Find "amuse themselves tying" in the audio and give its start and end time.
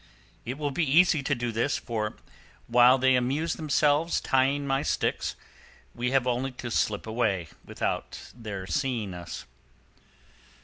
3.13-4.65